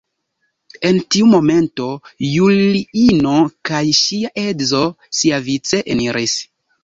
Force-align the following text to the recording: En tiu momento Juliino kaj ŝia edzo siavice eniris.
En 0.87 0.95
tiu 1.15 1.27
momento 1.33 1.89
Juliino 2.29 3.35
kaj 3.71 3.83
ŝia 3.99 4.33
edzo 4.45 4.83
siavice 5.21 5.83
eniris. 5.97 6.35